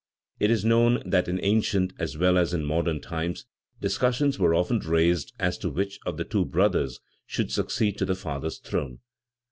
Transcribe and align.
It 0.39 0.49
is 0.49 0.65
known 0.65 1.03
that 1.07 1.27
in 1.27 1.39
ancient, 1.43 1.93
as 1.99 2.17
well 2.17 2.35
as 2.35 2.55
in 2.55 2.65
modern 2.65 3.01
times, 3.01 3.45
discussions 3.79 4.39
were 4.39 4.55
often 4.55 4.79
raised 4.79 5.31
as 5.39 5.59
to 5.59 5.69
which 5.69 5.99
of 6.07 6.19
two 6.27 6.43
brothers 6.43 6.99
should 7.27 7.51
succeed 7.51 7.99
to 7.99 8.05
the 8.05 8.15
father's 8.15 8.57
throne. 8.57 9.01